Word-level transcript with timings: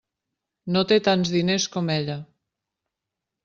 No 0.75 0.83
té 0.93 0.97
tants 1.09 1.33
diners 1.37 1.69
com 1.77 1.95
ella. 1.99 2.19